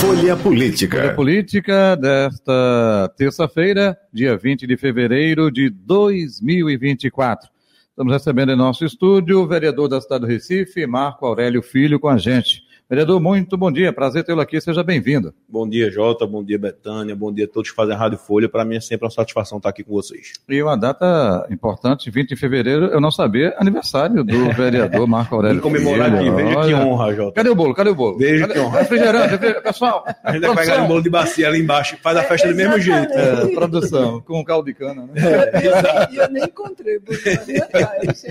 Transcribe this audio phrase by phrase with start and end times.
[0.00, 0.96] Folha Política.
[0.96, 7.50] Folha Política desta terça-feira, dia 20 de fevereiro de 2024.
[7.90, 12.08] Estamos recebendo em nosso estúdio o vereador da cidade do Recife, Marco Aurélio Filho, com
[12.08, 12.62] a gente.
[12.90, 15.32] Vereador, muito bom dia, prazer tê-lo aqui, seja bem-vindo.
[15.48, 18.48] Bom dia, Jota, bom dia, Betânia, bom dia a todos que fazem a Rádio Folha.
[18.48, 20.32] Para mim é sempre uma satisfação estar aqui com vocês.
[20.48, 25.62] E uma data importante, 20 de fevereiro, eu não sabia, aniversário do vereador Marco Aurélio.
[25.62, 27.32] comemorar aqui, veja que honra, Jota.
[27.32, 27.74] Cadê o bolo?
[27.74, 28.18] Cadê o bolo?
[28.18, 28.54] Veja Cadê?
[28.54, 28.80] que honra.
[28.80, 30.04] Refrigerante, pessoal.
[30.24, 32.76] A gente vai pegar o bolo de bacia ali embaixo, faz a festa do mesmo
[32.80, 33.12] jeito.
[33.12, 35.12] É, produção, com caldo de cana, né?
[35.14, 38.26] É, eu, eu nem encontrei o bolo ali atrás.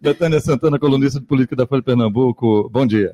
[0.00, 3.12] Betânia Santana, colunista de política da Folha de Pernambuco, bom dia.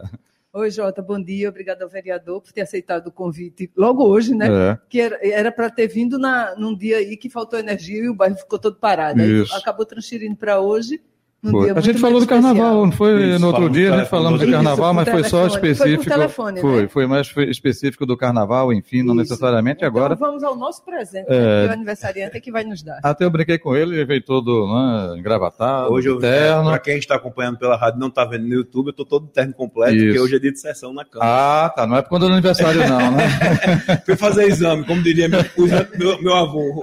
[0.55, 1.49] Oi, Jota, bom dia.
[1.49, 4.49] Obrigada ao vereador por ter aceitado o convite logo hoje, né?
[4.49, 4.79] É.
[4.87, 8.37] Que era para ter vindo na, num dia aí que faltou energia e o bairro
[8.37, 9.23] ficou todo parado.
[9.57, 11.01] Acabou transferindo para hoje.
[11.51, 11.71] Foi.
[11.71, 14.49] A gente falou do carnaval, não foi Isso, no outro dia, a gente falamos de
[14.49, 15.61] carnaval, Isso, mas foi só telefone.
[15.61, 16.05] Foi específico.
[16.05, 16.61] telefone, né?
[16.61, 19.23] foi, foi mais foi específico do carnaval, enfim, não Isso.
[19.23, 20.15] necessariamente Então, agora.
[20.15, 21.33] vamos ao nosso presente, É.
[21.33, 21.63] né?
[21.65, 23.01] que o aniversariante é que vai nos dar.
[23.03, 26.71] Até eu brinquei com ele, ele veio todo né, engravatado, Hoje eu terno.
[26.71, 29.27] para quem está acompanhando pela rádio e não está vendo no YouTube, eu estou todo
[29.27, 30.05] terno completo, Isso.
[30.07, 31.65] porque hoje é dia de sessão na Câmara.
[31.65, 33.25] Ah, tá, não é por conta do aniversário não, né?
[34.07, 35.41] Fui fazer exame, como diria meu,
[35.99, 36.83] meu, meu avô.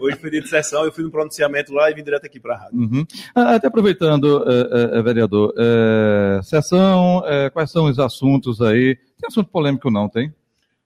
[0.00, 2.54] Hoje foi dia de sessão, eu fui no pronunciamento lá e vim direto aqui para
[2.54, 2.76] a rádio.
[2.78, 3.06] Uhum.
[3.36, 8.96] Ah, Até aproveitando, eh, eh, vereador, eh, sessão, eh, quais são os assuntos aí?
[8.96, 10.32] Tem assunto polêmico não, tem?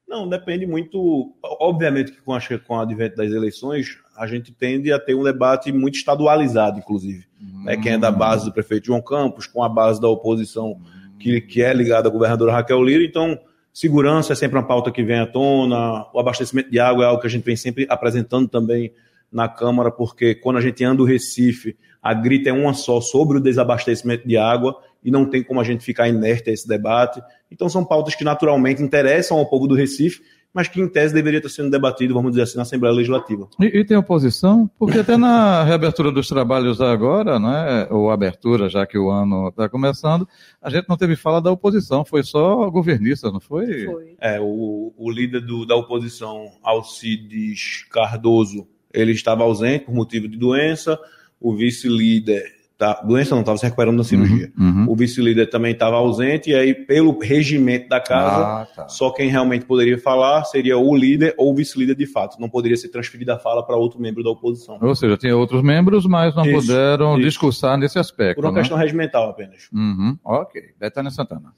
[0.09, 1.33] Não, depende muito.
[1.61, 5.23] Obviamente que com, a, com o advento das eleições, a gente tende a ter um
[5.23, 7.25] debate muito estadualizado, inclusive.
[7.65, 7.77] Né?
[7.77, 10.81] Quem é da base do prefeito João Campos, com a base da oposição
[11.21, 13.05] que, que é ligada à governadora Raquel Lira.
[13.05, 13.39] Então,
[13.73, 17.21] segurança é sempre uma pauta que vem à tona, o abastecimento de água é algo
[17.21, 18.93] que a gente vem sempre apresentando também
[19.31, 23.37] na Câmara, porque quando a gente anda o Recife, a grita é uma só sobre
[23.39, 27.21] o desabastecimento de água e não tem como a gente ficar inerte a esse debate.
[27.51, 30.21] Então, são pautas que naturalmente interessam ao povo do Recife,
[30.53, 33.47] mas que em tese deveria estar sendo debatido, vamos dizer assim, na Assembleia Legislativa.
[33.61, 34.69] E, e tem oposição?
[34.79, 39.69] Porque até na reabertura dos trabalhos agora, né, ou abertura, já que o ano está
[39.69, 40.27] começando,
[40.61, 43.85] a gente não teve fala da oposição, foi só governista, não foi?
[43.85, 44.17] Foi.
[44.21, 50.37] É, o, o líder do- da oposição, Alcides Cardoso, ele estava ausente por motivo de
[50.37, 50.99] doença.
[51.41, 52.43] O vice-líder,
[52.77, 54.51] tá, doença não, estava se recuperando da cirurgia.
[54.59, 54.87] Uhum.
[54.89, 58.89] O vice-líder também estava ausente, e aí, pelo regimento da casa, Ah, tá.
[58.89, 62.41] só quem realmente poderia falar seria o líder ou o vice-líder de fato.
[62.41, 64.79] Não poderia ser transferida a fala para outro membro da oposição.
[64.83, 67.29] Ou seja, tem outros membros, mas não Isso, puderam isso.
[67.29, 68.37] discursar nesse aspecto.
[68.41, 68.61] Por uma né?
[68.61, 69.69] questão regimental apenas.
[69.73, 70.19] Uhum.
[70.25, 70.61] Ok.
[70.81, 71.53] Betânia Santana.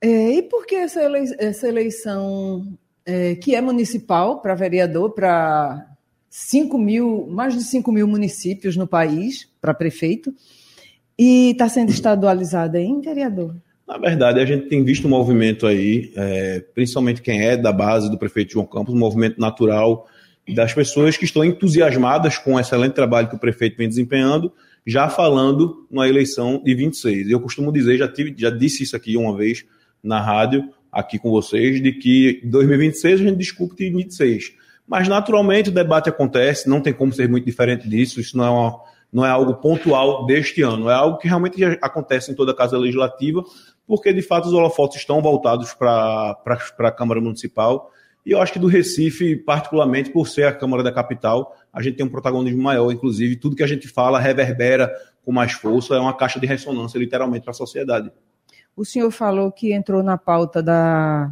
[0.00, 2.66] É, e por que essa, elei- essa eleição
[3.06, 5.86] é, que é municipal para vereador, para
[6.30, 10.34] 5 mil, mais de 5 mil municípios no país, para prefeito,
[11.18, 13.56] e está sendo estadualizada, hein, vereador?
[13.86, 18.10] Na verdade, a gente tem visto um movimento aí, é, principalmente quem é da base
[18.10, 20.06] do prefeito João Campos, um movimento natural
[20.54, 24.52] das pessoas que estão entusiasmadas com o excelente trabalho que o prefeito vem desempenhando,
[24.86, 27.30] já falando na eleição de 26.
[27.30, 29.64] Eu costumo dizer, já, tive, já disse isso aqui uma vez
[30.02, 34.52] na rádio, aqui com vocês, de que em 2026 a gente discute em 26.
[34.88, 38.50] Mas naturalmente o debate acontece, não tem como ser muito diferente disso, isso não é,
[38.50, 38.80] uma,
[39.12, 42.78] não é algo pontual deste ano, é algo que realmente acontece em toda a Casa
[42.78, 43.44] Legislativa,
[43.86, 46.38] porque de fato os holofotes estão voltados para
[46.78, 47.90] a Câmara Municipal.
[48.24, 51.96] E eu acho que do Recife, particularmente por ser a Câmara da Capital, a gente
[51.96, 52.90] tem um protagonismo maior.
[52.90, 54.90] Inclusive, tudo que a gente fala reverbera
[55.24, 58.10] com mais força, é uma caixa de ressonância, literalmente, para a sociedade.
[58.74, 61.30] O senhor falou que entrou na pauta da,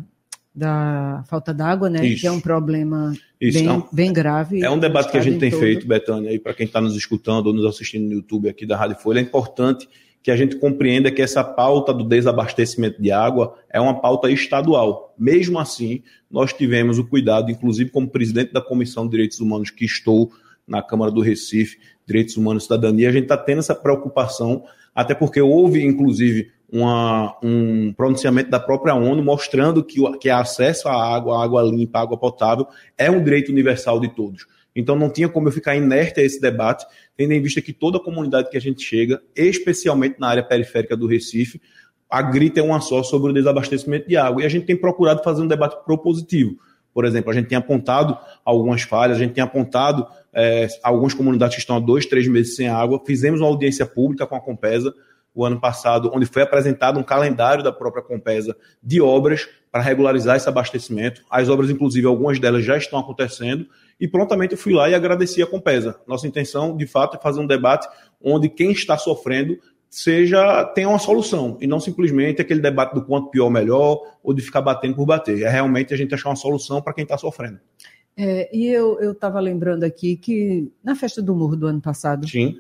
[0.57, 2.05] da falta d'água, né?
[2.07, 2.23] Isso.
[2.23, 4.65] Que é um problema Isso, bem, é bem grave.
[4.65, 5.61] É um debate que a gente tem em todo.
[5.61, 8.75] feito, Betânia, e para quem está nos escutando ou nos assistindo no YouTube aqui da
[8.75, 9.87] Rádio Folha, é importante
[10.23, 15.15] que a gente compreenda que essa pauta do desabastecimento de água é uma pauta estadual.
[15.19, 19.85] Mesmo assim, nós tivemos o cuidado, inclusive como presidente da Comissão de Direitos Humanos que
[19.85, 20.33] estou
[20.67, 25.15] na Câmara do Recife, Direitos Humanos e Cidadania, a gente está tendo essa preocupação, até
[25.15, 31.15] porque houve, inclusive, uma- um pronunciamento da própria ONU mostrando que, o, que acesso à
[31.15, 32.67] água, à água limpa, à água potável,
[32.99, 34.47] é um direito universal de todos.
[34.75, 36.85] Então não tinha como eu ficar inerte a esse debate,
[37.17, 40.97] tendo em vista que toda a comunidade que a gente chega, especialmente na área periférica
[40.97, 41.61] do Recife,
[42.11, 44.43] a grita é uma só sobre o desabastecimento de água.
[44.43, 46.57] E a gente tem procurado fazer um debate propositivo.
[46.93, 51.57] Por exemplo, a gente tem apontado algumas falhas, a gente tem apontado eh, algumas comunidades
[51.57, 53.03] que estão há dois, três meses sem água.
[53.05, 54.95] Fizemos uma audiência pública com a Compesa
[55.37, 60.35] o ano passado, onde foi apresentado um calendário da própria Compesa de obras para regularizar
[60.35, 61.23] esse abastecimento.
[61.31, 63.67] As obras, inclusive, algumas delas já estão acontecendo.
[64.01, 66.01] E prontamente eu fui lá e agradeci a Compesa.
[66.07, 67.87] Nossa intenção, de fato, é fazer um debate
[68.21, 69.59] onde quem está sofrendo
[69.91, 74.41] seja tenha uma solução e não simplesmente aquele debate do quanto pior melhor ou de
[74.43, 75.43] ficar batendo por bater.
[75.43, 77.61] É realmente a gente achar uma solução para quem está sofrendo.
[78.17, 82.59] É, e eu estava lembrando aqui que na festa do Morro do ano passado, Sim.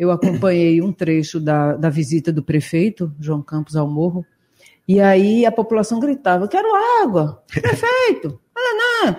[0.00, 4.24] Eu acompanhei um trecho da, da visita do prefeito, João Campos, ao Morro,
[4.88, 6.68] e aí a população gritava: Quero
[7.02, 9.16] água, prefeito, não.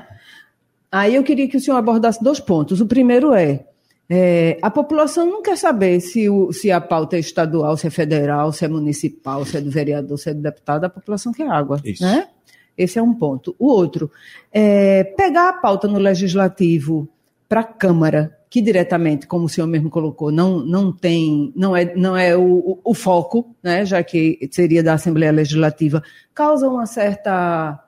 [0.92, 2.82] Aí eu queria que o senhor abordasse dois pontos.
[2.82, 3.66] O primeiro é
[4.10, 7.90] é, a população não quer saber se, o, se a pauta é estadual, se é
[7.90, 11.48] federal, se é municipal, se é do vereador, se é do deputado, a população quer
[11.48, 11.80] água.
[11.86, 12.04] Isso.
[12.04, 12.28] Né?
[12.78, 13.56] Esse é um ponto.
[13.58, 14.12] O outro,
[14.52, 17.08] é pegar a pauta no legislativo
[17.48, 21.96] para a Câmara, que diretamente, como o senhor mesmo colocou, não, não tem, não é,
[21.96, 26.04] não é o, o foco, né, já que seria da Assembleia Legislativa,
[26.36, 27.82] causa uma certa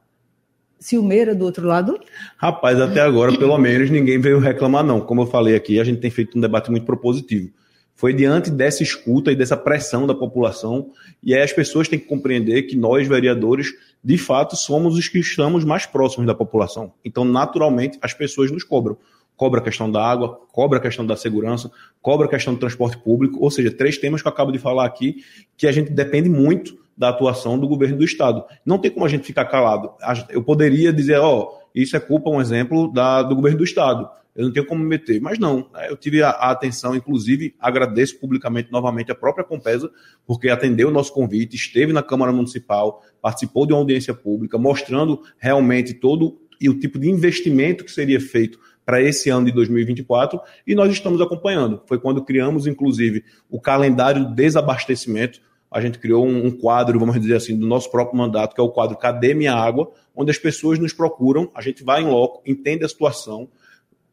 [0.80, 2.00] ciumeira do outro lado?
[2.38, 5.02] Rapaz, até agora, pelo menos, ninguém veio reclamar, não.
[5.02, 7.52] Como eu falei aqui, a gente tem feito um debate muito propositivo.
[7.94, 12.08] Foi diante dessa escuta e dessa pressão da população, e aí as pessoas têm que
[12.08, 13.68] compreender que nós, vereadores,
[14.02, 16.94] de fato, somos os que estamos mais próximos da população.
[17.04, 18.98] Então, naturalmente, as pessoas nos cobram.
[19.36, 21.72] Cobra a questão da água, cobra a questão da segurança,
[22.02, 24.86] cobra a questão do transporte público, ou seja, três temas que eu acabo de falar
[24.86, 25.18] aqui,
[25.58, 28.44] que a gente depende muito da atuação do governo do Estado.
[28.66, 29.92] Não tem como a gente ficar calado.
[30.30, 34.08] Eu poderia dizer, ó, oh, isso é culpa, um exemplo, da, do governo do Estado.
[34.36, 35.22] Eu não tenho como me meter.
[35.22, 35.90] Mas não, né?
[35.90, 39.92] eu tive a, a, atenção, inclusive agradeço publicamente novamente a própria Compesa,
[40.26, 45.22] porque atendeu o nosso convite, esteve na Câmara Municipal, participou de uma audiência pública, mostrando
[45.38, 50.40] realmente todo e o tipo de investimento que seria feito para esse ano de 2024
[50.66, 51.82] e nós estamos acompanhando.
[51.86, 55.40] Foi quando criamos, inclusive, o calendário de desabastecimento
[55.74, 58.64] a gente criou um, um, quadro, vamos dizer assim, do nosso próprio mandato, que é
[58.64, 62.44] o quadro Cadê Minha Água, onde as pessoas nos procuram, a gente vai em loco,
[62.46, 63.50] entende a situação,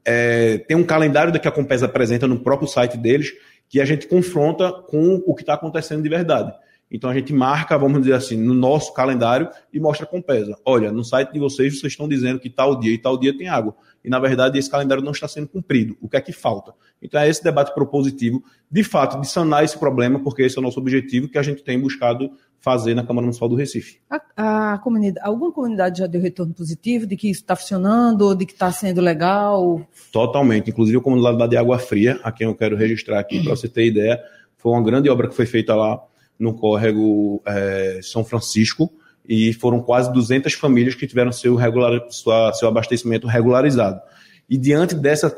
[0.02, 3.32] é, tem um calendário que a Compesa apresenta no próprio site deles,
[3.68, 6.50] que a gente confronta com o que está acontecendo de verdade.
[6.90, 10.56] Então a gente marca, vamos dizer assim, no nosso calendário e mostra com pesa.
[10.64, 13.48] Olha, no site de vocês vocês estão dizendo que tal dia e tal dia tem
[13.48, 13.74] água.
[14.04, 15.96] E na verdade esse calendário não está sendo cumprido.
[16.00, 16.72] O que é que falta?
[17.00, 20.62] Então é esse debate propositivo, de fato, de sanar esse problema, porque esse é o
[20.62, 24.00] nosso objetivo que a gente tem buscado fazer na Câmara Municipal do Recife.
[24.36, 28.44] A, a comunidade, alguma comunidade já deu retorno positivo de que isso está funcionando, de
[28.44, 29.86] que está sendo legal?
[30.12, 30.70] Totalmente.
[30.70, 33.86] Inclusive a comunidade de Água Fria, a quem eu quero registrar aqui para você ter
[33.86, 34.20] ideia,
[34.58, 36.02] foi uma grande obra que foi feita lá
[36.40, 38.90] no córrego é, São Francisco
[39.28, 44.00] e foram quase 200 famílias que tiveram seu, regular, sua, seu abastecimento regularizado.
[44.48, 45.32] E diante dessa,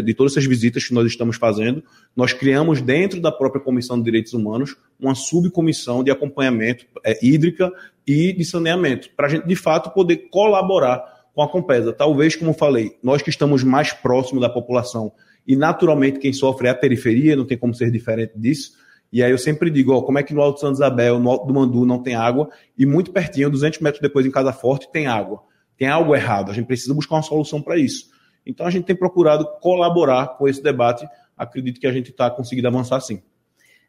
[0.00, 1.82] de todas essas visitas que nós estamos fazendo,
[2.14, 7.72] nós criamos dentro da própria Comissão de Direitos Humanos uma subcomissão de acompanhamento é, hídrica
[8.06, 11.02] e de saneamento, para a gente, de fato, poder colaborar
[11.34, 11.92] com a Compesa.
[11.92, 15.10] Talvez, como falei, nós que estamos mais próximos da população
[15.44, 18.74] e, naturalmente, quem sofre é a periferia, não tem como ser diferente disso,
[19.14, 21.46] e aí eu sempre digo, ó, como é que no Alto Santa Isabel, no Alto
[21.46, 25.06] do Mandu não tem água e muito pertinho, 200 metros depois em Casa Forte, tem
[25.06, 25.40] água.
[25.78, 26.50] Tem algo errado.
[26.50, 28.10] A gente precisa buscar uma solução para isso.
[28.44, 31.06] Então a gente tem procurado colaborar com esse debate.
[31.38, 33.22] Acredito que a gente está conseguindo avançar sim.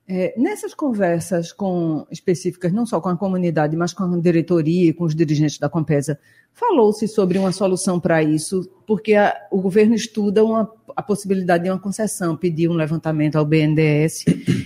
[0.08, 4.94] É, nessas conversas com específicas, não só com a comunidade, mas com a diretoria e
[4.94, 6.20] com os dirigentes da Compesa,
[6.54, 11.72] falou-se sobre uma solução para isso, porque a, o governo estuda uma, a possibilidade de
[11.72, 14.26] uma concessão, pedir um levantamento ao BNDES,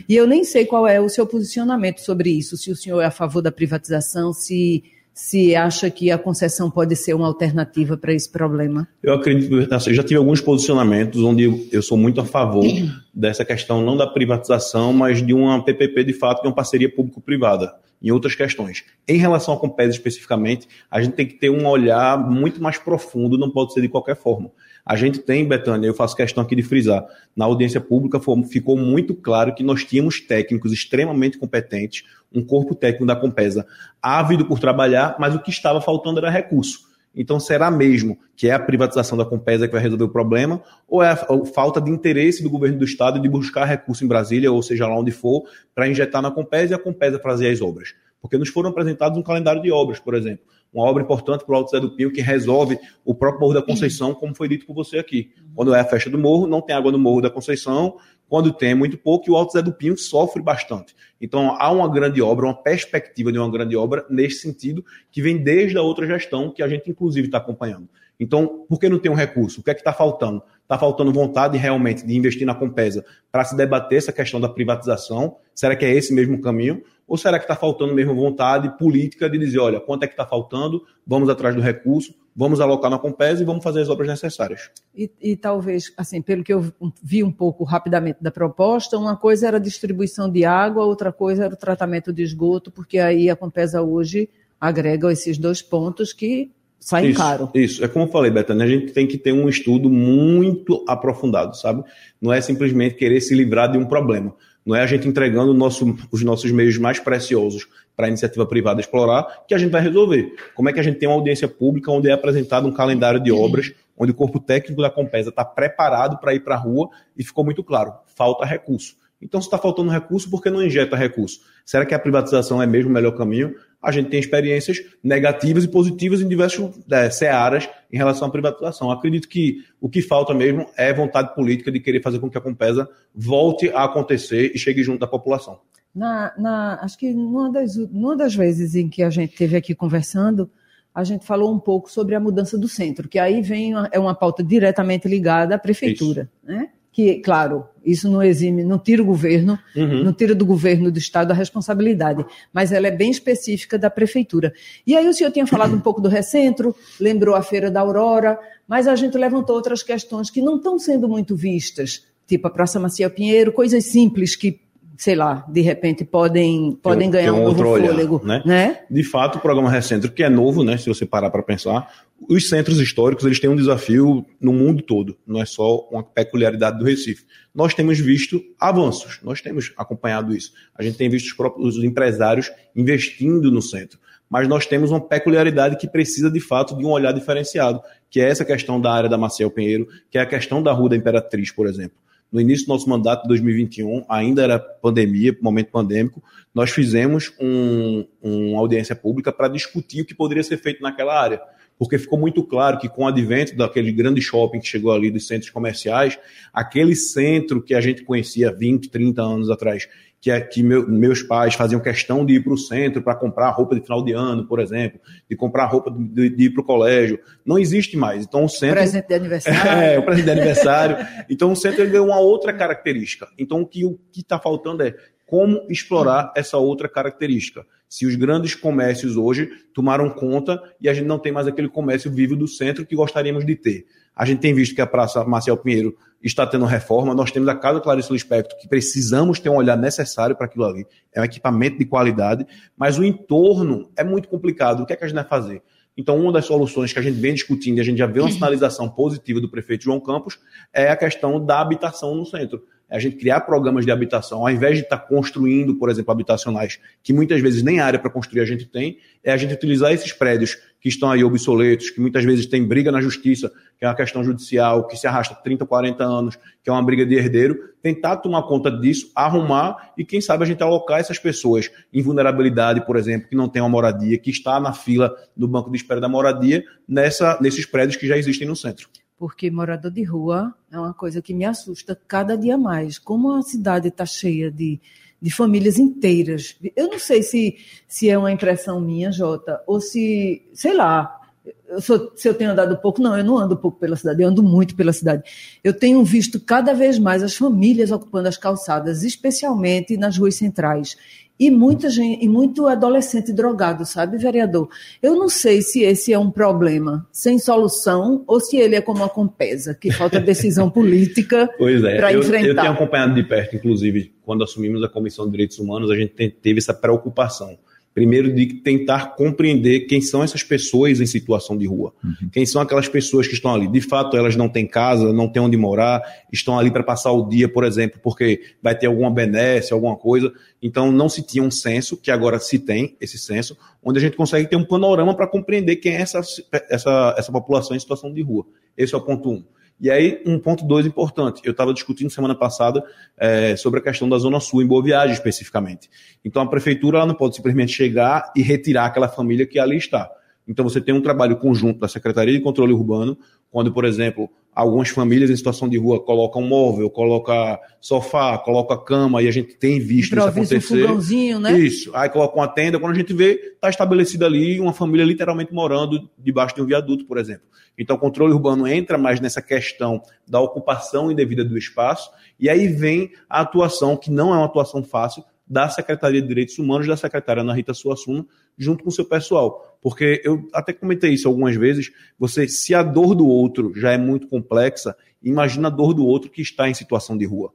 [0.10, 3.06] e eu nem sei qual é o seu posicionamento sobre isso, se o senhor é
[3.06, 4.84] a favor da privatização, se
[5.20, 8.88] se acha que a concessão pode ser uma alternativa para esse problema?
[9.04, 12.66] Eu acredito, assim, eu já tive alguns posicionamentos onde eu sou muito a favor
[13.14, 17.72] dessa questão, não da privatização, mas de uma PPP de fato, de uma parceria público-privada,
[18.02, 18.84] em outras questões.
[19.08, 23.38] Em relação à Compesa especificamente, a gente tem que ter um olhar muito mais profundo,
[23.38, 24.52] não pode ser de qualquer forma.
[24.86, 29.14] A gente tem, Betânia, eu faço questão aqui de frisar, na audiência pública ficou muito
[29.14, 32.04] claro que nós tínhamos técnicos extremamente competentes,
[32.34, 33.68] um corpo técnico da Compesa
[34.02, 36.89] ávido por trabalhar, mas o que estava faltando era recurso.
[37.16, 41.04] Então, será mesmo que é a privatização da Compesa que vai resolver o problema, ou
[41.04, 41.18] é a
[41.54, 44.98] falta de interesse do governo do Estado de buscar recurso em Brasília, ou seja lá
[44.98, 47.94] onde for, para injetar na Compesa e a Compesa fazer as obras?
[48.22, 51.58] Porque nos foram apresentados um calendário de obras, por exemplo uma obra importante para o
[51.58, 54.74] Alto Zé do Pinho que resolve o próprio Morro da Conceição, como foi dito por
[54.74, 55.32] você aqui.
[55.56, 57.98] Quando é a festa do morro, não tem água no Morro da Conceição,
[58.30, 60.96] quando tem é muito pouco, e o Alto Zé do Pinho sofre bastante.
[61.20, 65.38] Então há uma grande obra, uma perspectiva de uma grande obra nesse sentido, que vem
[65.38, 67.90] desde a outra gestão, que a gente inclusive está acompanhando.
[68.20, 69.62] Então, por que não tem um recurso?
[69.62, 70.44] O que é que está faltando?
[70.62, 75.38] Está faltando vontade realmente de investir na Compesa para se debater essa questão da privatização?
[75.56, 76.84] Será que é esse mesmo caminho?
[77.08, 80.26] Ou será que está faltando mesmo vontade política de dizer, olha, quanto é que está
[80.26, 84.72] faltando, vamos atrás do recurso, vamos alocar na Compesa e vamos fazer as obras necessárias.
[84.96, 86.72] E, e, talvez, assim, pelo que eu
[87.04, 91.44] vi um pouco rapidamente da proposta, uma coisa era a distribuição de água, outra coisa
[91.44, 96.50] era o tratamento de esgoto, porque aí a Compesa hoje agrega esses dois pontos que
[96.80, 97.52] saem isso, caro.
[97.54, 101.58] Isso, é como eu falei, Betânia, a gente tem que ter um estudo muito aprofundado,
[101.58, 101.84] sabe?
[102.22, 104.34] Não é simplesmente querer se livrar de um problema.
[104.66, 107.68] Não é a gente entregando nosso, os nossos meios mais preciosos
[108.00, 110.34] para a iniciativa privada explorar que a gente vai resolver.
[110.56, 113.30] Como é que a gente tem uma audiência pública onde é apresentado um calendário de
[113.30, 116.88] obras, onde o corpo técnico da Compesa está preparado para ir para a rua
[117.18, 118.96] e ficou muito claro, falta recurso.
[119.22, 121.42] Então, se está faltando recurso, por que não injeta recurso?
[121.66, 123.54] Será que a privatização é mesmo o melhor caminho?
[123.84, 128.90] A gente tem experiências negativas e positivas em diversas é, searas em relação à privatização.
[128.92, 132.42] Acredito que o que falta mesmo é vontade política de querer fazer com que a
[132.42, 135.60] Compesa volte a acontecer e chegue junto da população.
[135.94, 139.74] Na, na, acho que numa das, numa das vezes em que a gente esteve aqui
[139.74, 140.50] conversando,
[140.94, 144.00] a gente falou um pouco sobre a mudança do centro, que aí vem uma, é
[144.00, 146.52] uma pauta diretamente ligada à prefeitura, Isso.
[146.52, 146.70] né?
[146.92, 150.04] que, claro, isso não exime, não tira o governo, uhum.
[150.04, 154.52] não tira do governo do estado a responsabilidade, mas ela é bem específica da prefeitura.
[154.86, 158.38] E aí o senhor tinha falado um pouco do recentro, lembrou a Feira da Aurora,
[158.68, 162.80] mas a gente levantou outras questões que não estão sendo muito vistas, tipo a Praça
[162.80, 164.60] Maciel Pinheiro, coisas simples que
[165.00, 168.22] sei lá, de repente podem, podem ganhar um, um novo olhar, fôlego.
[168.22, 168.44] Né?
[168.46, 168.82] né?
[168.92, 171.88] De fato, o programa Recentro, que é novo, né, se você parar para pensar,
[172.30, 176.78] os centros históricos eles têm um desafio no mundo todo, não é só uma peculiaridade
[176.78, 177.24] do Recife.
[177.56, 180.52] Nós temos visto avanços, nós temos acompanhado isso.
[180.78, 183.98] A gente tem visto os próprios empresários investindo no centro.
[184.30, 188.30] Mas nós temos uma peculiaridade que precisa, de fato, de um olhar diferenciado, que é
[188.30, 191.52] essa questão da área da Maciel Pinheiro, que é a questão da Rua da Imperatriz,
[191.52, 191.98] por exemplo
[192.32, 198.06] no início do nosso mandato de 2021, ainda era pandemia, momento pandêmico, nós fizemos um,
[198.22, 201.42] uma audiência pública para discutir o que poderia ser feito naquela área.
[201.78, 205.26] Porque ficou muito claro que com o advento daquele grande shopping que chegou ali dos
[205.26, 206.20] centros comerciais,
[206.54, 209.88] aquele centro que a gente conhecia 20, 30 anos atrás,
[210.22, 213.50] que, é, que meu, meus pais faziam questão de ir para o centro para comprar
[213.52, 215.00] roupa de final de ano, por exemplo,
[215.30, 217.20] de comprar roupa de, de ir para o colégio.
[217.46, 218.26] Não existe mais.
[218.26, 218.76] Então o centro.
[218.76, 219.60] Presente de aniversário.
[219.80, 220.98] É, o presente de aniversário.
[221.30, 223.28] então o centro ganhou uma outra característica.
[223.38, 224.94] Então o que o está faltando é
[225.26, 227.66] como explorar essa outra característica.
[227.90, 232.12] Se os grandes comércios hoje tomaram conta e a gente não tem mais aquele comércio
[232.12, 233.86] vivo do centro que gostaríamos de ter.
[234.16, 237.16] A gente tem visto que a Praça Marcial Pinheiro está tendo reforma.
[237.16, 240.86] Nós temos a Casa Clarice Lispector, que precisamos ter um olhar necessário para aquilo ali.
[241.12, 242.46] É um equipamento de qualidade,
[242.78, 244.84] mas o entorno é muito complicado.
[244.84, 245.64] O que é que a gente vai fazer?
[245.98, 248.30] Então, uma das soluções que a gente vem discutindo e a gente já vê uma
[248.32, 250.40] sinalização positiva do prefeito João Campos
[250.72, 254.50] é a questão da habitação no centro é a gente criar programas de habitação, ao
[254.50, 258.46] invés de estar construindo, por exemplo, habitacionais, que muitas vezes nem área para construir a
[258.46, 262.46] gente tem, é a gente utilizar esses prédios que estão aí obsoletos, que muitas vezes
[262.46, 266.36] tem briga na justiça, que é uma questão judicial, que se arrasta 30, 40 anos,
[266.64, 270.48] que é uma briga de herdeiro, tentar tomar conta disso, arrumar e, quem sabe, a
[270.48, 274.60] gente alocar essas pessoas em vulnerabilidade, por exemplo, que não tem uma moradia, que está
[274.60, 278.56] na fila do banco de espera da moradia, nessa, nesses prédios que já existem no
[278.56, 282.98] centro porque morador de rua é uma coisa que me assusta cada dia mais.
[282.98, 284.80] Como a cidade está cheia de,
[285.22, 286.56] de famílias inteiras.
[286.74, 291.19] Eu não sei se, se é uma impressão minha, Jota, ou se, sei lá,
[291.68, 294.28] eu sou, se eu tenho andado pouco, não, eu não ando pouco pela cidade, eu
[294.28, 295.24] ando muito pela cidade.
[295.64, 300.98] Eu tenho visto cada vez mais as famílias ocupando as calçadas, especialmente nas ruas centrais
[301.40, 304.68] e muita gente, e muito adolescente drogado, sabe, vereador?
[305.02, 309.04] Eu não sei se esse é um problema sem solução ou se ele é como
[309.06, 312.48] a Compesa, que falta decisão política é, para enfrentar.
[312.48, 316.30] Eu tenho acompanhado de perto, inclusive, quando assumimos a Comissão de Direitos Humanos, a gente
[316.30, 317.58] teve essa preocupação
[317.94, 321.94] Primeiro, de tentar compreender quem são essas pessoas em situação de rua.
[322.04, 322.30] Uhum.
[322.32, 323.68] Quem são aquelas pessoas que estão ali.
[323.68, 327.28] De fato, elas não têm casa, não têm onde morar, estão ali para passar o
[327.28, 330.32] dia, por exemplo, porque vai ter alguma benesse, alguma coisa.
[330.62, 334.16] Então, não se tinha um censo, que agora se tem esse censo, onde a gente
[334.16, 336.22] consegue ter um panorama para compreender quem é essa,
[336.70, 338.46] essa, essa população em situação de rua.
[338.78, 339.44] Esse é o ponto um.
[339.80, 341.42] E aí, um ponto dois importante.
[341.46, 342.84] Eu estava discutindo semana passada
[343.18, 345.90] é, sobre a questão da Zona Sul, em Boa Viagem especificamente.
[346.24, 350.12] Então, a prefeitura ela não pode simplesmente chegar e retirar aquela família que ali está.
[350.50, 353.16] Então, você tem um trabalho conjunto da Secretaria de Controle Urbano,
[353.52, 359.22] quando, por exemplo, algumas famílias em situação de rua colocam móvel, coloca sofá, coloca cama,
[359.22, 360.84] e a gente tem visto Improvisa isso acontecer.
[360.84, 361.56] Um fogãozinho, né?
[361.56, 361.92] Isso.
[361.96, 366.10] Aí coloca uma tenda, quando a gente vê, está estabelecida ali uma família literalmente morando
[366.18, 367.44] debaixo de um viaduto, por exemplo.
[367.78, 372.68] Então, o controle urbano entra mais nessa questão da ocupação indevida do espaço, e aí
[372.68, 376.96] vem a atuação, que não é uma atuação fácil, da Secretaria de Direitos Humanos, da
[376.96, 378.26] secretária Ana Rita Suassuna,
[378.56, 379.69] junto com o seu pessoal.
[379.82, 381.92] Porque eu até comentei isso algumas vezes.
[382.18, 386.30] Você, se a dor do outro já é muito complexa, imagina a dor do outro
[386.30, 387.54] que está em situação de rua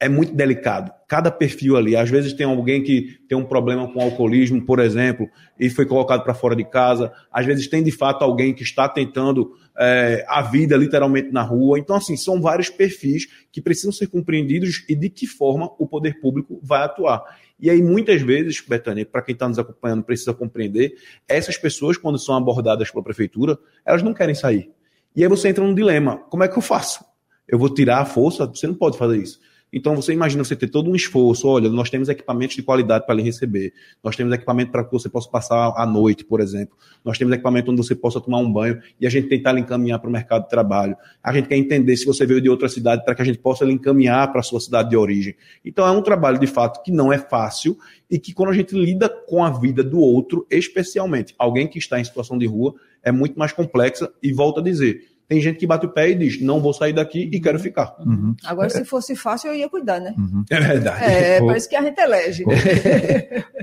[0.00, 0.90] é muito delicado.
[1.06, 5.28] Cada perfil ali, às vezes tem alguém que tem um problema com alcoolismo, por exemplo,
[5.58, 7.12] e foi colocado para fora de casa.
[7.30, 11.78] Às vezes tem de fato alguém que está tentando é, a vida literalmente na rua.
[11.78, 16.18] Então, assim, são vários perfis que precisam ser compreendidos e de que forma o poder
[16.18, 17.22] público vai atuar.
[17.60, 20.94] E aí, muitas vezes, Betânia, para quem está nos acompanhando, precisa compreender,
[21.28, 24.70] essas pessoas, quando são abordadas pela prefeitura, elas não querem sair.
[25.14, 27.04] E aí você entra num dilema: como é que eu faço?
[27.46, 28.46] Eu vou tirar a força?
[28.46, 29.40] Você não pode fazer isso.
[29.72, 33.14] Então você imagina você ter todo um esforço, olha, nós temos equipamentos de qualidade para
[33.14, 33.72] lhe receber,
[34.02, 37.70] nós temos equipamento para que você possa passar a noite, por exemplo, nós temos equipamento
[37.70, 40.42] onde você possa tomar um banho e a gente tentar lhe encaminhar para o mercado
[40.44, 40.96] de trabalho.
[41.22, 43.64] A gente quer entender se você veio de outra cidade para que a gente possa
[43.64, 45.34] lhe encaminhar para a sua cidade de origem.
[45.64, 47.76] Então é um trabalho de fato que não é fácil
[48.10, 52.00] e que quando a gente lida com a vida do outro, especialmente alguém que está
[52.00, 55.66] em situação de rua, é muito mais complexa e volto a dizer, tem gente que
[55.66, 57.94] bate o pé e diz: não vou sair daqui e quero ficar.
[58.00, 58.34] Uhum.
[58.44, 60.12] Agora, se fosse fácil, eu ia cuidar, né?
[60.18, 60.44] Uhum.
[60.50, 61.04] É verdade.
[61.04, 62.44] É, é, por isso que a gente elege.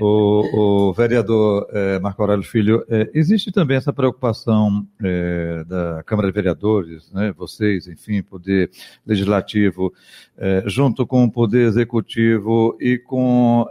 [0.00, 6.28] o, o vereador é, Marco Aurélio Filho, é, existe também essa preocupação é, da Câmara
[6.28, 8.70] de Vereadores, né, vocês, enfim, Poder
[9.06, 9.92] Legislativo,
[10.38, 13.66] é, junto com o Poder Executivo e com.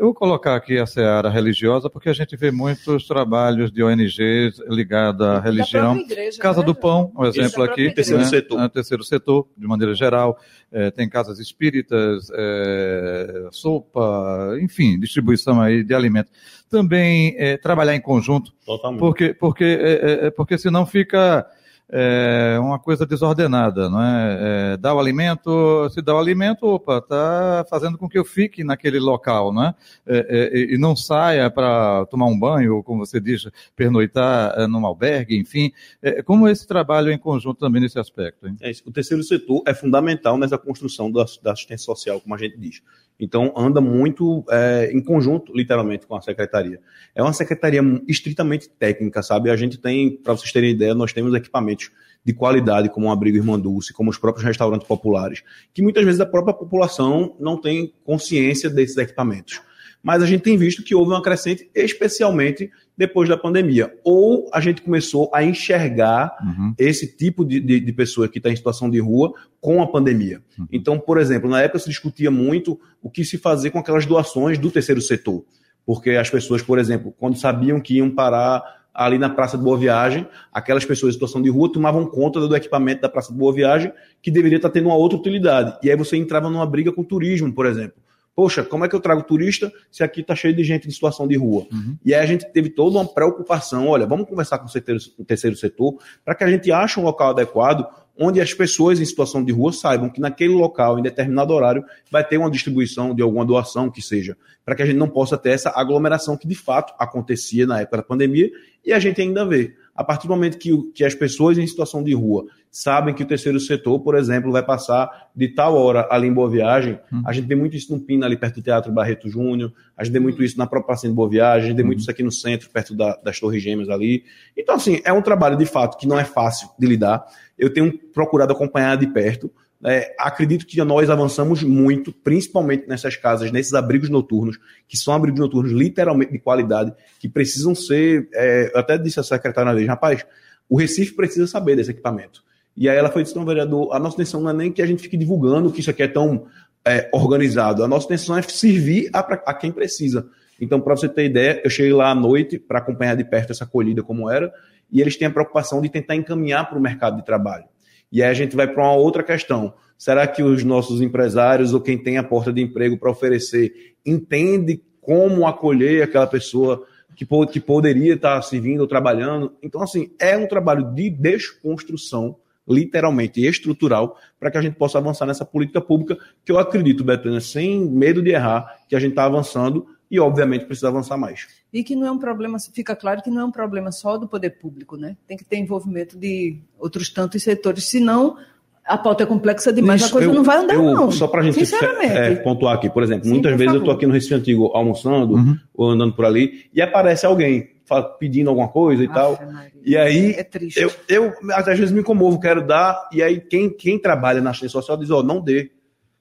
[0.00, 3.82] É, eu vou colocar aqui a seara religiosa, porque a gente vê muitos trabalhos de
[3.82, 5.96] ONGs ligados à religião.
[5.98, 6.66] Igreja, Casa né?
[6.66, 7.92] do Pão, um exemplo aqui.
[7.92, 8.28] Terceiro né?
[8.28, 8.68] setor.
[8.70, 10.38] Terceiro setor, de maneira geral.
[10.72, 16.32] É, tem casas espíritas, é, sopa, enfim, distribuição aí de alimentos.
[16.70, 18.52] Também é, trabalhar em conjunto.
[18.64, 19.00] Totalmente.
[19.00, 21.46] Porque, porque, é, é, porque senão fica
[21.92, 24.38] é uma coisa desordenada, não é?
[24.40, 24.76] é?
[24.76, 29.00] Dá o alimento, se dá o alimento, opa, está fazendo com que eu fique naquele
[29.00, 29.74] local, não é?
[30.06, 34.86] é, é e não saia para tomar um banho, como você diz, pernoitar é, num
[34.86, 35.72] albergue, enfim.
[36.00, 38.46] É, como esse trabalho em conjunto também nesse aspecto?
[38.46, 38.56] Hein?
[38.86, 42.82] O terceiro setor é fundamental nessa construção da, da assistência social, como a gente diz.
[43.20, 46.80] Então, anda muito é, em conjunto, literalmente, com a secretaria.
[47.14, 49.50] É uma secretaria estritamente técnica, sabe?
[49.50, 51.90] A gente tem, para vocês terem ideia, nós temos equipamentos
[52.24, 55.42] de qualidade, como o Abrigo Irmã Dulce, como os próprios restaurantes populares,
[55.74, 59.60] que muitas vezes a própria população não tem consciência desses equipamentos
[60.02, 63.90] mas a gente tem visto que houve uma crescente, especialmente depois da pandemia.
[64.04, 66.74] Ou a gente começou a enxergar uhum.
[66.78, 70.42] esse tipo de, de, de, pessoa que está em situação de rua com a pandemia.
[70.58, 70.66] Uhum.
[70.70, 74.58] Então, por exemplo, na época se discutia muito o que se fazer com aquelas doações
[74.58, 75.46] do terceiro setor.
[75.86, 79.78] Porque as pessoas, por exemplo, quando sabiam que iam parar ali na Praça de Boa
[79.78, 83.54] Viagem, aquelas pessoas em situação de rua tomavam conta do equipamento da Praça de Boa
[83.54, 85.78] Viagem, que deveria estar tendo uma outra utilidade.
[85.82, 87.96] E aí você entrava numa briga com o turismo, por exemplo.
[88.34, 91.26] Poxa, como é que eu trago turista se aqui está cheio de gente em situação
[91.26, 91.66] de rua?
[91.70, 91.96] Uhum.
[92.04, 93.88] E aí a gente teve toda uma preocupação.
[93.88, 97.86] Olha, vamos conversar com o terceiro setor para que a gente ache um local adequado
[98.22, 102.22] onde as pessoas em situação de rua saibam que naquele local, em determinado horário, vai
[102.22, 105.50] ter uma distribuição de alguma doação que seja, para que a gente não possa ter
[105.50, 108.50] essa aglomeração que de fato acontecia na época da pandemia
[108.84, 109.74] e a gente ainda vê.
[109.94, 113.26] A partir do momento que, que as pessoas em situação de rua sabem que o
[113.26, 116.98] terceiro setor, por exemplo, vai passar de tal hora ali em Boa Viagem.
[117.12, 117.22] Hum.
[117.26, 119.72] A gente vê muito isso no Pina, ali perto do Teatro Barreto Júnior.
[119.96, 121.64] A gente vê muito isso na própria Praça de Boa Viagem.
[121.64, 122.02] A gente vê muito hum.
[122.02, 124.24] isso aqui no centro, perto da, das Torres Gêmeas ali.
[124.56, 127.24] Então, assim, é um trabalho de fato que não é fácil de lidar.
[127.58, 129.50] Eu tenho procurado acompanhar de perto.
[129.84, 135.40] É, acredito que nós avançamos muito, principalmente nessas casas, nesses abrigos noturnos, que são abrigos
[135.40, 138.28] noturnos literalmente de qualidade, que precisam ser.
[138.34, 140.26] É, eu até disse à secretária vez, rapaz,
[140.68, 142.44] o Recife precisa saber desse equipamento.
[142.76, 144.86] E aí ela foi disse, não, vereador, a nossa intenção não é nem que a
[144.86, 146.46] gente fique divulgando que isso aqui é tão
[146.84, 147.82] é, organizado.
[147.82, 150.28] A nossa intenção é servir a, a quem precisa.
[150.60, 153.64] Então, para você ter ideia, eu cheguei lá à noite para acompanhar de perto essa
[153.64, 154.52] acolhida como era,
[154.92, 157.64] e eles têm a preocupação de tentar encaminhar para o mercado de trabalho.
[158.10, 159.72] E aí a gente vai para uma outra questão.
[159.96, 164.82] Será que os nossos empresários ou quem tem a porta de emprego para oferecer entende
[165.00, 169.52] como acolher aquela pessoa que, que poderia estar servindo ou trabalhando?
[169.62, 172.36] Então, assim, é um trabalho de desconstrução
[172.68, 177.40] literalmente estrutural, para que a gente possa avançar nessa política pública, que eu acredito, Betânia,
[177.40, 181.48] sem medo de errar, que a gente está avançando e, obviamente, precisa avançar mais.
[181.72, 184.26] E que não é um problema, fica claro que não é um problema só do
[184.26, 185.16] poder público, né?
[185.26, 188.36] Tem que ter envolvimento de outros tantos setores, senão
[188.84, 191.12] a pauta é complexa demais, Isso, a coisa eu, não vai andar, eu, não.
[191.12, 193.76] Só para a gente é, pontuar aqui, por exemplo, Sim, muitas por vezes favor.
[193.76, 195.56] eu estou aqui no Recife Antigo almoçando uhum.
[195.72, 197.70] ou andando por ali e aparece alguém
[198.18, 199.52] pedindo alguma coisa e Aff, tal.
[199.52, 199.72] Maria.
[199.84, 203.98] E aí, é eu, eu às vezes me comovo, quero dar, e aí quem, quem
[203.98, 205.70] trabalha na assistência social diz, ó, oh, não dê.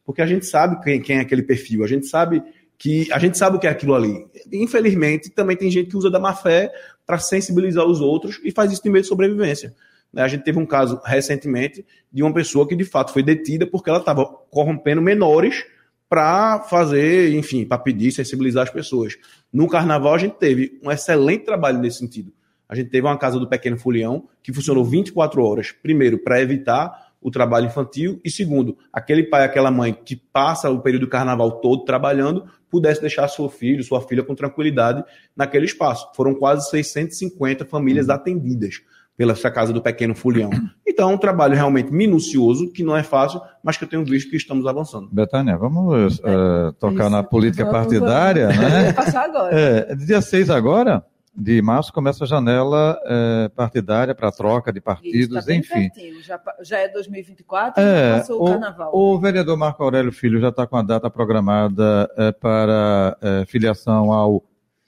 [0.05, 2.41] Porque a gente sabe quem, quem é aquele perfil, a gente sabe
[2.79, 4.25] que a gente sabe o que é aquilo ali.
[4.53, 6.71] Infelizmente, também tem gente que usa da má fé
[7.05, 9.75] para sensibilizar os outros e faz isso de meio de sobrevivência.
[10.13, 10.21] Né?
[10.21, 13.89] A gente teve um caso recentemente de uma pessoa que de fato foi detida porque
[13.89, 15.65] ela estava corrompendo menores
[16.07, 19.17] para fazer, enfim, para pedir, sensibilizar as pessoas.
[19.51, 22.31] No carnaval a gente teve um excelente trabalho nesse sentido.
[22.67, 27.08] A gente teve uma casa do Pequeno Fulião que funcionou 24 horas, primeiro, para evitar
[27.21, 31.51] o trabalho infantil e segundo, aquele pai, aquela mãe que passa o período do carnaval
[31.59, 35.03] todo trabalhando, pudesse deixar seu filho, sua filha com tranquilidade
[35.35, 36.09] naquele espaço.
[36.15, 38.13] Foram quase 650 famílias uhum.
[38.13, 38.75] atendidas
[39.17, 40.49] pela essa casa do pequeno Fulião.
[40.87, 44.29] Então, é um trabalho realmente minucioso, que não é fácil, mas que eu tenho visto
[44.29, 45.07] que estamos avançando.
[45.11, 47.09] Betânia, vamos uh, tocar Isso.
[47.09, 48.61] na política vamos, partidária, vamos.
[48.63, 48.91] né?
[48.91, 49.57] passar agora.
[49.57, 51.05] É, dia 6 agora
[51.39, 55.89] de março começa a janela é, partidária para troca de partidos, Isso, tá enfim.
[56.21, 58.91] Já, já, é 2024, é, passou o, o, carnaval.
[58.93, 64.11] O vereador Marco Aurélio Filho já está com a data programada é, para é, filiação
[64.11, 64.43] ao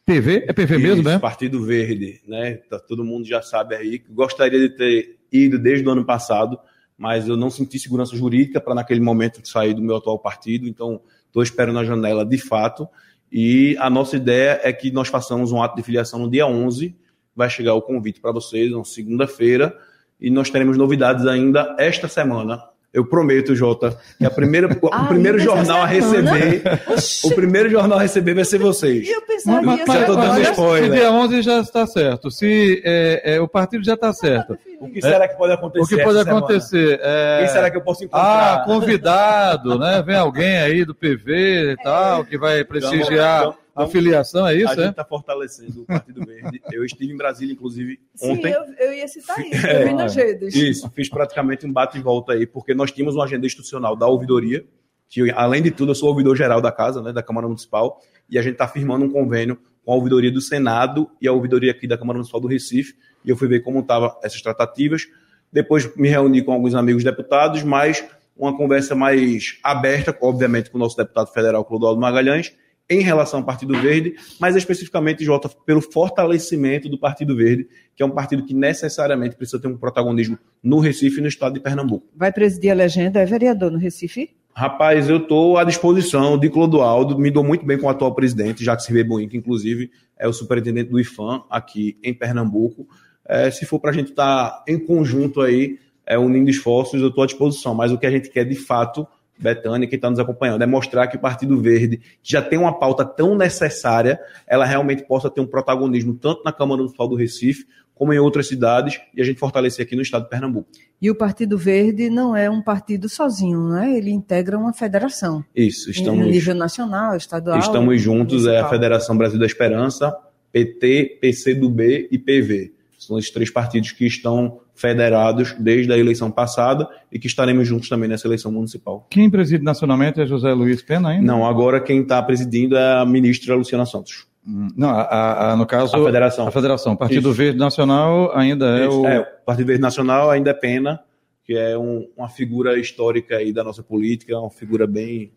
[0.05, 1.19] PV, é PV Isso, mesmo, né?
[1.19, 2.55] Partido Verde, né?
[2.69, 4.03] Tá, todo mundo já sabe aí.
[4.09, 6.59] Gostaria de ter ido desde o ano passado,
[6.97, 11.01] mas eu não senti segurança jurídica para naquele momento sair do meu atual partido, então
[11.27, 12.89] estou esperando a janela de fato.
[13.31, 16.95] E a nossa ideia é que nós façamos um ato de filiação no dia 11.
[17.35, 19.77] Vai chegar o convite para vocês, na segunda-feira,
[20.19, 25.39] e nós teremos novidades ainda esta semana eu prometo, Jota, que a primeira, o primeiro
[25.39, 27.27] jornal a receber, Oxi.
[27.27, 29.08] o primeiro jornal a receber vai ser vocês.
[29.08, 30.91] Eu pensava mas, já estou dando spoiler.
[30.91, 34.58] Se dia 11 já está certo, se é, é, o partido já está certo.
[34.82, 35.84] O que será que pode acontecer?
[35.84, 36.99] O que pode acontecer?
[37.01, 37.39] É...
[37.39, 38.56] Quem será que eu posso encontrar?
[38.56, 40.04] Ah, convidado, né?
[40.06, 43.54] Vem alguém aí do PV e tal, que vai prestigiar.
[43.71, 44.69] Então, a filiação, é isso?
[44.69, 44.75] A é?
[44.75, 46.62] gente está fortalecendo o Partido Verde.
[46.71, 48.53] Eu estive em Brasília, inclusive, ontem.
[48.53, 50.55] Sim, eu, eu ia citar isso, é, eu vi nas redes.
[50.55, 54.07] Isso, fiz praticamente um bate e volta aí, porque nós tínhamos uma agenda institucional da
[54.07, 54.65] ouvidoria,
[55.07, 58.38] que além de tudo eu sou ouvidor geral da casa, né, da Câmara Municipal, e
[58.38, 61.88] a gente está firmando um convênio com a ouvidoria do Senado e a ouvidoria aqui
[61.88, 65.07] da Câmara Municipal do Recife, e eu fui ver como estavam essas tratativas.
[65.51, 68.03] Depois me reuni com alguns amigos deputados, mas
[68.36, 72.55] uma conversa mais aberta, obviamente, com o nosso deputado federal, Clodoaldo Magalhães,
[72.91, 78.06] em relação ao Partido Verde, mas especificamente, Jota, pelo fortalecimento do Partido Verde, que é
[78.06, 82.06] um partido que necessariamente precisa ter um protagonismo no Recife e no estado de Pernambuco.
[82.13, 84.32] Vai presidir a legenda, é vereador no Recife?
[84.54, 88.65] Rapaz, eu estou à disposição de Clodoaldo, me dou muito bem com o atual presidente,
[88.65, 92.86] Jacques Ribeiro que inclusive é o superintendente do IFAM aqui em Pernambuco.
[93.25, 97.08] É, se for para a gente estar tá em conjunto aí, é, unindo esforços, eu
[97.08, 99.08] estou à disposição, mas o que a gente quer de fato
[99.41, 102.77] Betânia, quem está nos acompanhando, é mostrar que o Partido Verde, que já tem uma
[102.77, 107.65] pauta tão necessária, ela realmente possa ter um protagonismo tanto na Câmara Municipal do Recife,
[107.93, 110.67] como em outras cidades, e a gente fortalecer aqui no estado de Pernambuco.
[110.99, 113.95] E o Partido Verde não é um partido sozinho, né?
[113.95, 115.43] Ele integra uma federação.
[115.56, 116.19] Isso, estamos.
[116.19, 117.60] No nível nacional, estadual.
[117.60, 118.56] Estamos juntos, municipal.
[118.56, 120.15] é a Federação Brasil da Esperança,
[120.51, 122.73] PT, PCdoB e PV.
[122.97, 127.87] São esses três partidos que estão federados desde a eleição passada e que estaremos juntos
[127.87, 129.05] também nessa eleição municipal.
[129.09, 131.25] Quem preside nacionalmente é José Luiz Pena ainda?
[131.25, 134.25] Não, agora quem está presidindo é a ministra Luciana Santos.
[134.45, 135.95] Hum, não, a, a, no caso.
[135.95, 136.47] A federação.
[136.47, 136.95] A federação.
[136.95, 137.37] Partido Isso.
[137.37, 139.01] Verde Nacional ainda é Isso.
[139.01, 139.07] o.
[139.07, 140.99] É, o Partido Verde Nacional ainda é Pena,
[141.43, 145.31] que é um, uma figura histórica aí da nossa política, uma figura bem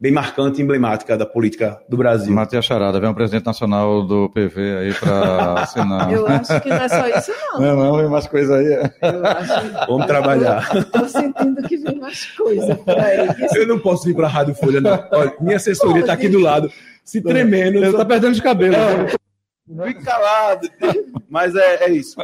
[0.00, 2.32] bem marcante e emblemática da política do Brasil.
[2.32, 6.10] Matias Charada, vem um presidente nacional do PV aí para assinar.
[6.10, 7.60] Eu acho que não é só isso, não.
[7.60, 8.74] Não, não, vem mais coisa aí.
[8.74, 9.86] Acho...
[9.86, 10.74] Vamos trabalhar.
[10.74, 13.28] Estou sentindo que vem mais coisa por aí.
[13.54, 15.04] Eu não posso vir para a Rádio Folha, não.
[15.12, 16.72] Olha, minha assessoria está aqui do lado,
[17.04, 17.76] se tremendo.
[17.76, 18.74] Ele está perdendo de cabelo.
[18.74, 19.19] É.
[19.84, 20.68] Fique calado.
[21.28, 22.16] Mas é, é, isso.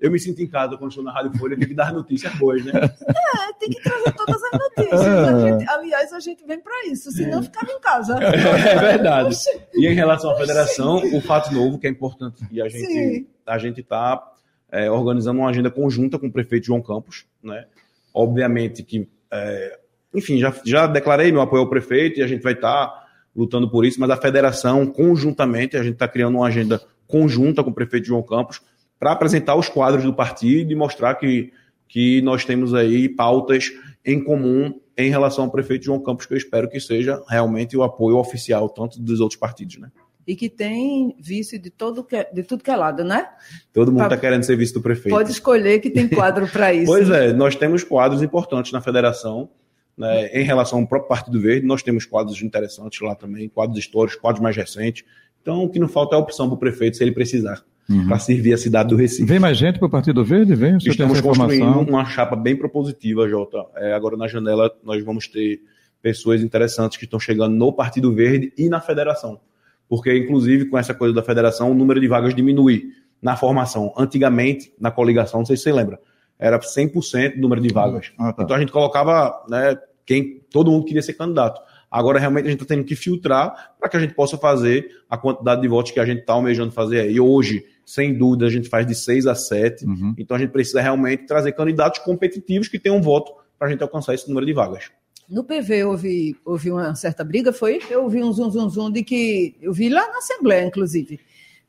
[0.00, 2.64] Eu me sinto em casa quando estou na Rádio Folha, tem que dar notícias boas,
[2.64, 2.72] né?
[2.74, 5.00] É, tem que trazer todas as notícias.
[5.00, 8.18] A gente, aliás, a gente vem para isso, senão ficava em casa.
[8.22, 9.28] É, é verdade.
[9.28, 9.60] Oxi.
[9.74, 11.16] E em relação à federação, Oxi.
[11.16, 14.32] o fato novo que é importante, e a gente a gente está
[14.70, 17.66] é, organizando uma agenda conjunta com o prefeito João Campos, né?
[18.12, 19.78] Obviamente que, é,
[20.14, 23.05] enfim, já, já declarei meu apoio ao prefeito e a gente vai estar tá
[23.36, 27.70] lutando por isso, mas a federação, conjuntamente, a gente está criando uma agenda conjunta com
[27.70, 28.60] o prefeito João Campos
[28.98, 31.52] para apresentar os quadros do partido e mostrar que,
[31.86, 33.70] que nós temos aí pautas
[34.04, 37.82] em comum em relação ao prefeito João Campos, que eu espero que seja realmente o
[37.82, 39.90] apoio oficial, tanto dos outros partidos, né?
[40.26, 43.28] E que tem vice de, todo que, de tudo que é lado, né?
[43.72, 45.14] Todo mundo está querendo ser vice do prefeito.
[45.14, 46.86] Pode escolher que tem quadro para isso.
[46.86, 49.48] pois é, nós temos quadros importantes na federação.
[49.96, 54.20] Né, em relação ao próprio Partido Verde, nós temos quadros interessantes lá também, quadros históricos,
[54.20, 55.04] quadros mais recentes.
[55.40, 58.06] Então, o que não falta é a opção para o prefeito, se ele precisar, uhum.
[58.06, 59.24] para servir a cidade do Recife.
[59.24, 60.54] Vem mais gente para o Partido Verde?
[60.54, 60.76] Vem?
[60.76, 63.64] Estamos construindo uma chapa bem propositiva, Jota.
[63.76, 65.60] É, agora, na janela, nós vamos ter
[66.02, 69.40] pessoas interessantes que estão chegando no Partido Verde e na federação.
[69.88, 72.90] Porque, inclusive, com essa coisa da federação, o número de vagas diminui.
[73.22, 73.92] na formação.
[73.96, 75.98] Antigamente, na coligação, não sei se você lembra,
[76.38, 78.12] era 100% do número de vagas.
[78.18, 78.42] Ah, tá.
[78.42, 81.60] Então a gente colocava né, quem todo mundo queria ser candidato.
[81.90, 85.16] Agora, realmente, a gente está tendo que filtrar para que a gente possa fazer a
[85.16, 87.18] quantidade de votos que a gente está almejando fazer aí.
[87.18, 89.86] Hoje, sem dúvida, a gente faz de 6 a 7.
[89.86, 90.14] Uhum.
[90.18, 94.14] Então, a gente precisa realmente trazer candidatos competitivos que tenham voto para a gente alcançar
[94.14, 94.90] esse número de vagas.
[95.28, 97.80] No PV houve, houve uma certa briga, foi?
[97.90, 99.56] Eu ouvi um zum, zum, zum de que.
[99.60, 101.18] Eu vi lá na Assembleia, inclusive,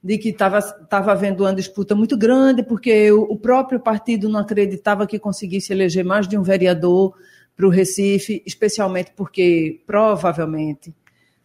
[0.04, 5.08] de que estava havendo uma disputa muito grande, porque o, o, próprio partido não acreditava
[5.08, 7.16] que conseguisse eleger mais de um vereador
[7.56, 10.94] para o Recife, especialmente porque provavelmente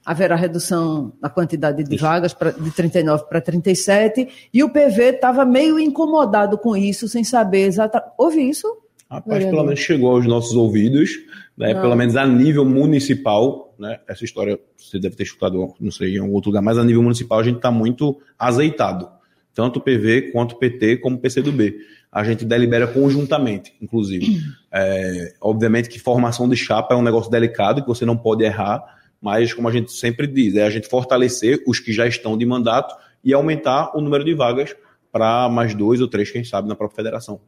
[0.04, 5.44] haverá redução na quantidade de vagas pra, de 39 para 37, e o PV estava
[5.44, 8.12] meio incomodado com isso, sem saber exatamente.
[8.18, 8.66] Houve isso?
[9.08, 11.10] Rapaz, pelo menos chegou aos nossos ouvidos,
[11.56, 11.74] né?
[11.74, 14.00] pelo menos a nível municipal, né?
[14.08, 17.02] essa história você deve ter escutado, não sei, em algum outro lugar, mas a nível
[17.02, 19.08] municipal a gente está muito azeitado,
[19.54, 21.74] tanto o PV quanto o PT como o PCdoB.
[22.10, 24.38] A gente delibera conjuntamente, inclusive.
[24.70, 28.82] É, obviamente que formação de chapa é um negócio delicado, que você não pode errar,
[29.20, 32.44] mas como a gente sempre diz, é a gente fortalecer os que já estão de
[32.44, 34.74] mandato e aumentar o número de vagas
[35.12, 37.40] para mais dois ou três, quem sabe, na própria federação.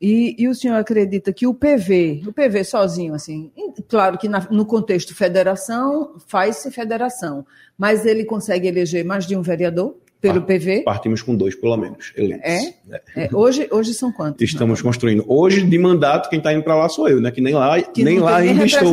[0.00, 3.50] E, e, o senhor acredita que o PV, o PV sozinho, assim,
[3.88, 7.44] claro que na, no contexto federação, faz-se federação,
[7.76, 10.82] mas ele consegue eleger mais de um vereador pelo PV?
[10.82, 12.48] Partimos com dois, pelo menos, eleitos.
[12.48, 12.74] É?
[12.90, 13.24] é?
[13.24, 13.28] é.
[13.32, 14.42] Hoje, hoje são quantos?
[14.42, 14.88] Estamos não?
[14.88, 15.24] construindo.
[15.26, 17.30] Hoje, de mandato, quem está indo para lá sou eu, né?
[17.30, 18.92] Que nem lá, que nem lá ainda estou.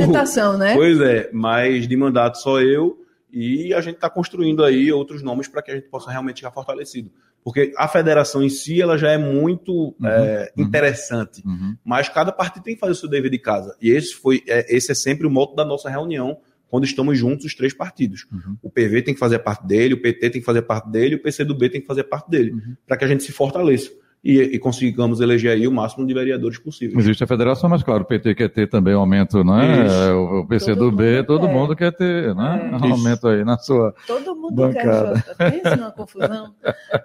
[0.58, 0.74] Né?
[0.76, 2.98] Pois é, mas de mandato só eu
[3.32, 6.52] e a gente está construindo aí outros nomes para que a gente possa realmente ficar
[6.52, 7.12] fortalecido
[7.46, 11.78] porque a federação em si ela já é muito uhum, é, uhum, interessante, uhum.
[11.86, 13.78] mas cada partido tem que fazer o seu dever de casa.
[13.80, 17.46] E esse foi, é, esse é sempre o moto da nossa reunião quando estamos juntos
[17.46, 18.26] os três partidos.
[18.32, 18.58] Uhum.
[18.64, 21.22] O PV tem que fazer parte dele, o PT tem que fazer parte dele, o
[21.22, 22.76] PCdoB tem que fazer parte dele, uhum.
[22.88, 23.92] para que a gente se fortaleça
[24.26, 27.00] e, e, consigamos eleger aí o máximo de vereadores possível.
[27.00, 30.12] Existe a federação, mas claro, o PT quer ter também aumento, né?
[30.14, 31.54] O, o PC todo do B, todo quer.
[31.54, 32.72] mundo quer ter, né?
[32.74, 32.92] É.
[32.92, 35.24] Aumento aí na sua Todo mundo bancada.
[35.38, 36.56] quer, Pensa numa confusão.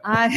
[0.03, 0.31] Ai,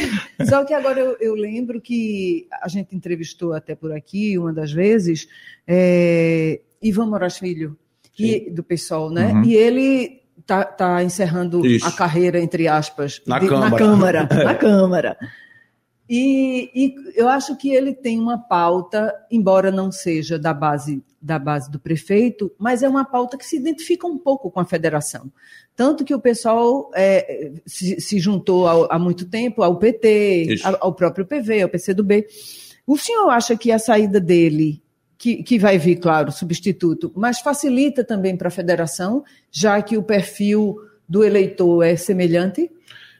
[0.46, 4.70] só que agora eu, eu, lembro que a gente entrevistou até por aqui, uma das
[4.70, 5.26] vezes,
[5.66, 7.78] é, Ivan Moraes Filho,
[8.18, 9.32] e, do PSOL, né?
[9.32, 9.44] Uhum.
[9.44, 11.86] E ele tá, tá encerrando Isso.
[11.86, 13.70] a carreira, entre aspas, na de, Câmara.
[13.70, 14.28] Na Câmara.
[14.44, 15.16] na Câmara.
[16.08, 21.38] E, e, eu acho que ele tem uma pauta, embora não seja da base da
[21.38, 25.32] base do prefeito, mas é uma pauta que se identifica um pouco com a federação.
[25.74, 30.76] Tanto que o pessoal é, se, se, juntou ao, há muito tempo ao PT, ao,
[30.80, 32.26] ao próprio PV, ao PCdoB.
[32.86, 34.82] O senhor acha que a saída dele,
[35.16, 40.02] que, que vai vir, claro, substituto, mas facilita também para a federação, já que o
[40.02, 40.76] perfil
[41.08, 42.70] do eleitor é semelhante?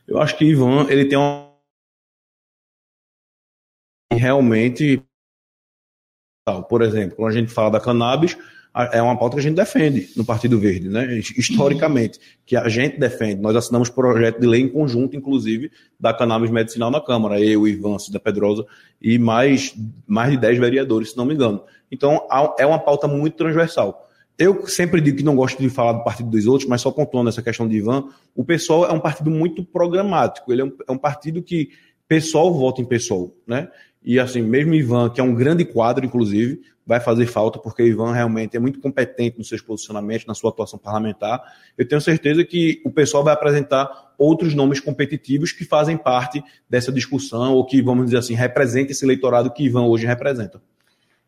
[0.07, 1.53] Eu acho que Ivan ele tem uma
[4.14, 5.03] realmente,
[6.68, 8.37] por exemplo, quando a gente fala da cannabis,
[8.92, 11.18] é uma pauta que a gente defende no Partido Verde, né?
[11.37, 13.40] historicamente, que a gente defende.
[13.40, 17.98] Nós assinamos projeto de lei em conjunto, inclusive, da cannabis medicinal na Câmara, eu, Ivan,
[18.00, 18.66] Cida Pedrosa
[19.00, 19.72] e mais,
[20.09, 21.62] mais de 10 vereadores, se não me engano.
[21.90, 22.27] Então,
[22.59, 24.11] é uma pauta muito transversal.
[24.37, 27.29] Eu sempre digo que não gosto de falar do partido dos outros, mas só pontuando
[27.29, 30.92] essa questão de Ivan, o PSOL é um partido muito programático, ele é um, é
[30.92, 31.70] um partido que
[32.09, 33.68] pessoal vota em pessoal, né?
[34.04, 38.12] E assim, mesmo Ivan, que é um grande quadro, inclusive, vai fazer falta, porque Ivan
[38.12, 41.42] realmente é muito competente nos seus posicionamentos, na sua atuação parlamentar.
[41.78, 46.92] Eu tenho certeza que o pessoal vai apresentar outros nomes competitivos que fazem parte dessa
[46.92, 50.60] discussão, ou que, vamos dizer assim, representem esse eleitorado que Ivan hoje representa.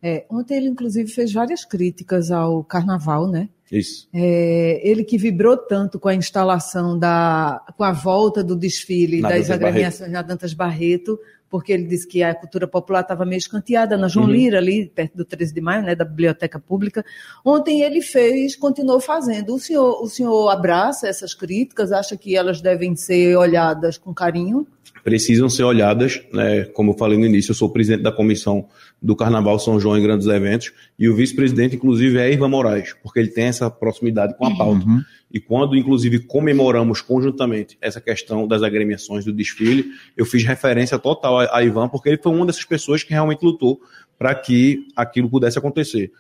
[0.02, 3.48] É, ontem ele, inclusive, fez várias críticas ao carnaval, né?
[3.72, 4.08] Isso.
[4.14, 7.64] É, ele que vibrou tanto com a instalação da.
[7.76, 12.22] com a volta do desfile na das agremiações na Dantas Barreto, porque ele disse que
[12.22, 14.32] a cultura popular estava meio escanteada na João uhum.
[14.32, 17.04] Lira, ali perto do 13 de maio, né, da Biblioteca Pública.
[17.44, 19.54] Ontem ele fez, continuou fazendo.
[19.54, 24.66] O senhor, o senhor abraça essas críticas, acha que elas devem ser olhadas com carinho?
[25.04, 26.64] Precisam ser olhadas, né?
[26.64, 28.66] como eu falei no início, eu sou presidente da comissão
[29.00, 33.20] do Carnaval São João em grandes eventos, e o vice-presidente, inclusive, é Ivan Moraes, porque
[33.20, 34.85] ele tem essa proximidade com a pauta.
[34.85, 35.00] Uhum.
[35.37, 39.85] E quando, inclusive, comemoramos conjuntamente essa questão das agremiações do desfile,
[40.16, 43.44] eu fiz referência total a, a Ivan, porque ele foi uma dessas pessoas que realmente
[43.44, 43.79] lutou
[44.18, 46.11] para que aquilo pudesse acontecer.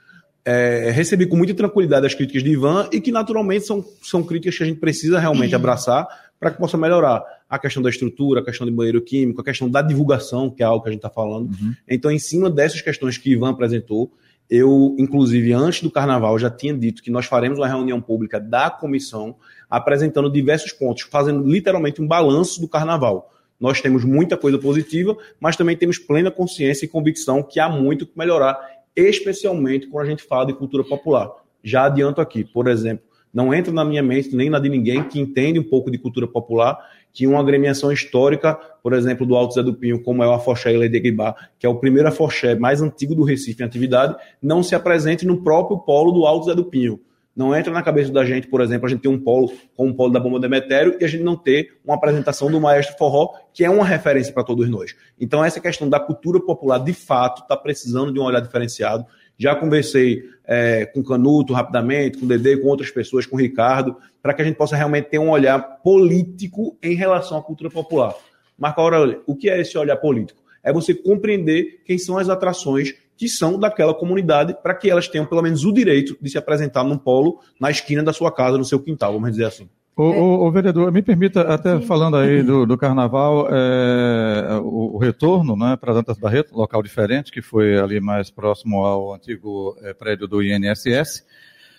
[0.44, 4.58] É, recebi com muita tranquilidade as críticas de Ivan e que, naturalmente, são, são críticas
[4.58, 5.60] que a gente precisa realmente uhum.
[5.60, 6.06] abraçar
[6.38, 9.70] para que possa melhorar a questão da estrutura, a questão do banheiro químico, a questão
[9.70, 11.46] da divulgação, que é algo que a gente está falando.
[11.46, 11.74] Uhum.
[11.88, 14.12] Então, em cima dessas questões que Ivan apresentou,
[14.48, 18.70] eu, inclusive, antes do carnaval, já tinha dito que nós faremos uma reunião pública da
[18.70, 19.36] comissão
[19.68, 23.32] apresentando diversos pontos, fazendo literalmente um balanço do carnaval.
[23.58, 28.06] Nós temos muita coisa positiva, mas também temos plena consciência e convicção que há muito
[28.06, 28.56] que melhorar,
[28.94, 31.30] especialmente quando a gente fala de cultura popular.
[31.64, 35.18] Já adianto aqui, por exemplo, não entra na minha mente nem na de ninguém que
[35.18, 36.78] entende um pouco de cultura popular
[37.16, 40.74] que uma agremiação histórica, por exemplo, do Alto Zé do Pinho, como é o Afoxé
[40.74, 44.62] e Lady Guibá, que é o primeiro Afoxé mais antigo do Recife em atividade, não
[44.62, 47.00] se apresente no próprio polo do Alto Zé do Pinho.
[47.34, 49.94] Não entra na cabeça da gente, por exemplo, a gente tem um polo como o
[49.94, 53.64] polo da Bomba Demetério e a gente não ter uma apresentação do Maestro Forró, que
[53.64, 54.94] é uma referência para todos nós.
[55.18, 59.06] Então, essa questão da cultura popular, de fato, está precisando de um olhar diferenciado.
[59.38, 64.42] Já conversei é, com Canuto rapidamente, com Dedê, com outras pessoas, com Ricardo, para que
[64.42, 68.14] a gente possa realmente ter um olhar político em relação à cultura popular.
[68.58, 70.42] Marco Aurélio, o que é esse olhar político?
[70.62, 75.26] É você compreender quem são as atrações que são daquela comunidade, para que elas tenham
[75.26, 78.64] pelo menos o direito de se apresentar num polo na esquina da sua casa, no
[78.64, 79.68] seu quintal, vamos dizer assim.
[79.96, 81.86] O, o, o vereador, me permita, até Sim.
[81.86, 87.32] falando aí do, do carnaval, é, o, o, retorno né, para Dantas Barreto, local diferente,
[87.32, 91.24] que foi ali mais próximo ao antigo é, prédio do INSS,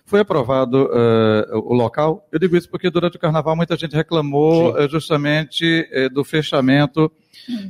[0.07, 2.25] foi aprovado uh, o local.
[2.31, 7.11] Eu digo isso porque durante o carnaval muita gente reclamou uh, justamente uh, do fechamento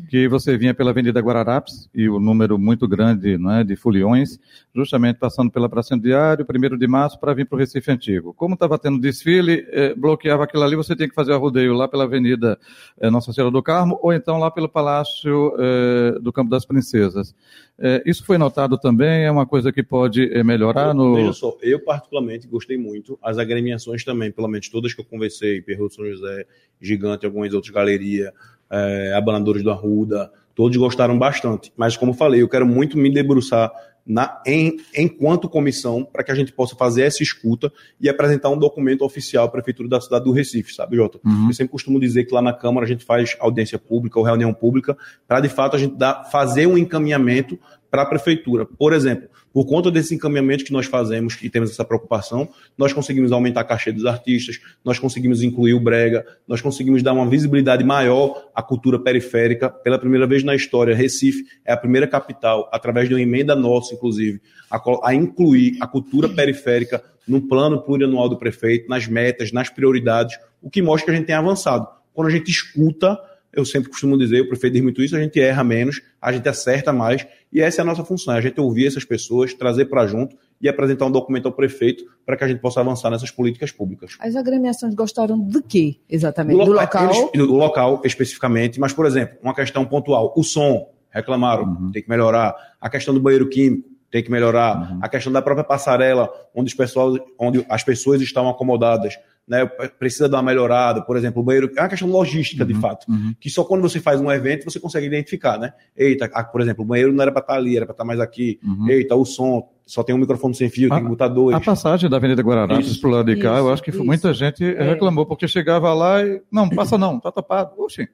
[0.09, 4.39] que você vinha pela Avenida Guararapes e o número muito grande não é, de foliões,
[4.75, 8.33] justamente passando pela Praça Diário, primeiro de março, para vir para o Recife Antigo.
[8.33, 11.87] Como estava tendo desfile, eh, bloqueava aquilo ali, você tinha que fazer o rodeio lá
[11.87, 12.59] pela Avenida
[12.99, 17.33] eh, Nossa Senhora do Carmo ou então lá pelo Palácio eh, do Campo das Princesas.
[17.79, 21.15] Eh, isso foi notado também, é uma coisa que pode eh, melhorar no...
[21.15, 25.61] Veja só, eu particularmente gostei muito, as agremiações também, pelo menos todas que eu conversei,
[25.61, 26.45] Perro São José,
[26.81, 28.31] Gigante, algumas outras galerias,
[28.69, 31.71] é, Abanadores do Arruda, todos gostaram bastante.
[31.75, 33.71] Mas, como falei, eu quero muito me debruçar
[34.07, 38.57] na, em, enquanto comissão para que a gente possa fazer essa escuta e apresentar um
[38.57, 41.19] documento oficial à Prefeitura da cidade do Recife, sabe, Jota?
[41.25, 41.47] Uhum.
[41.49, 44.53] Eu sempre costumo dizer que lá na Câmara a gente faz audiência pública ou reunião
[44.53, 47.59] pública para, de fato, a gente dar, fazer um encaminhamento
[47.97, 48.63] para a Prefeitura.
[48.63, 53.31] Por exemplo, por conta desse encaminhamento que nós fazemos e temos essa preocupação, nós conseguimos
[53.31, 57.83] aumentar a caixa dos artistas, nós conseguimos incluir o brega, nós conseguimos dar uma visibilidade
[57.83, 59.67] maior à cultura periférica.
[59.67, 63.95] Pela primeira vez na história, Recife é a primeira capital, através de uma emenda nossa,
[63.95, 69.71] inclusive, a, a incluir a cultura periférica no plano plurianual do prefeito, nas metas, nas
[69.71, 71.87] prioridades, o que mostra que a gente tem avançado.
[72.13, 73.17] Quando a gente escuta
[73.59, 76.47] eu sempre costumo dizer, o prefeito diz muito isso, a gente erra menos, a gente
[76.47, 79.85] acerta mais, e essa é a nossa função, é a gente ouvir essas pessoas, trazer
[79.85, 83.31] para junto e apresentar um documento ao prefeito para que a gente possa avançar nessas
[83.31, 84.17] políticas públicas.
[84.19, 86.57] As agremiações gostaram do que, exatamente?
[86.57, 87.31] Do, do local?
[87.33, 91.91] Eles, do local, especificamente, mas, por exemplo, uma questão pontual, o som, reclamaram, uhum.
[91.91, 94.99] tem que melhorar, a questão do banheiro químico, tem que melhorar, uhum.
[95.01, 99.17] a questão da própria passarela, onde, os pessoal, onde as pessoas estão acomodadas,
[99.47, 102.73] né, precisa dar uma melhorada, por exemplo, o banheiro é uma questão logística, uhum, de
[102.75, 103.33] fato, uhum.
[103.39, 105.71] que só quando você faz um evento você consegue identificar, né?
[105.95, 108.07] Eita, por exemplo, o banheiro não era para estar tá ali, era para estar tá
[108.07, 108.59] mais aqui.
[108.61, 108.89] Uhum.
[108.89, 111.55] Eita, o som, só tem um microfone sem fio, a, tem que botar dois.
[111.55, 114.03] A passagem da Avenida Guararapes para o lado de cá, isso, eu acho que isso.
[114.03, 114.83] muita gente é.
[114.83, 117.71] reclamou, porque chegava lá e, não, passa não, tá tapado.
[117.77, 118.07] Oxi.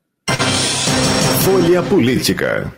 [1.45, 2.73] Folha Política.